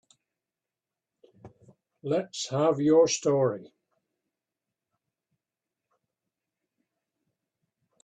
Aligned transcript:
Let's 2.01 2.49
have 2.49 2.79
your 2.79 3.07
story. 3.07 3.71